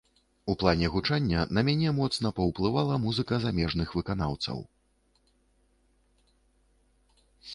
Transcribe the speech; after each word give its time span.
У 0.51 0.53
плане 0.61 0.87
гучання 0.93 1.41
на 1.57 1.61
мяне 1.67 1.89
моцна 1.97 2.31
паўплывала 2.39 2.95
музыка 3.03 3.39
замежных 3.43 3.93
выканаўцаў. 3.99 4.65